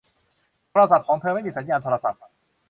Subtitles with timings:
[0.69, 2.21] โทรศัพท์ของเธอไม่มีสัญญาณโทรศัพท์